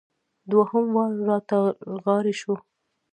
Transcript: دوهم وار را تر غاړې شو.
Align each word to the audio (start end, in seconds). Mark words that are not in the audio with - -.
دوهم 0.51 0.85
وار 0.95 1.11
را 1.27 1.37
تر 1.49 1.63
غاړې 2.03 2.33
شو. 2.41 2.55